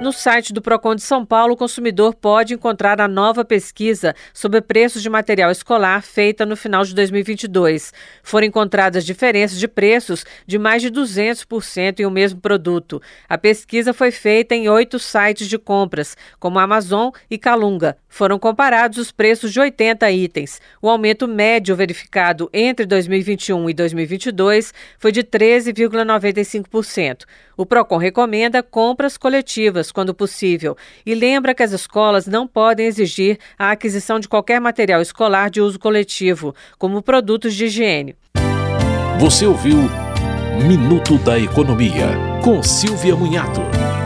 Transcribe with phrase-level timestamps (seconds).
[0.00, 4.60] No site do Procon de São Paulo, o consumidor pode encontrar a nova pesquisa sobre
[4.60, 7.92] preços de material escolar feita no final de 2022.
[8.22, 13.02] Foram encontradas diferenças de preços de mais de 200% em o um mesmo produto.
[13.28, 17.96] A pesquisa foi feita em oito sites de compras, como Amazon e Calunga.
[18.08, 20.60] Foram comparados os preços de 80 itens.
[20.80, 27.24] O aumento médio verificado entre 2021 e 2022 foi de 13,95%.
[27.56, 33.38] O Procon recomenda compras coletivas quando possível e lembra que as escolas não podem exigir
[33.58, 38.16] a aquisição de qualquer material escolar de uso coletivo, como produtos de higiene.
[39.18, 39.78] Você ouviu
[40.66, 42.08] Minuto da Economia,
[42.42, 43.97] com Silvia Munhato.